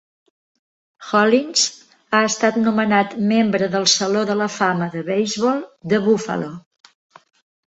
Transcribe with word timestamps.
Hollins 1.09 1.65
ha 2.13 2.21
estat 2.29 2.57
nomenat 2.61 3.13
membre 3.33 3.67
del 3.75 3.85
saló 3.93 4.25
de 4.31 4.39
la 4.41 4.49
fama 4.55 4.89
de 4.97 5.05
beisbol 5.11 5.63
de 5.93 6.01
Buffalo. 6.09 6.51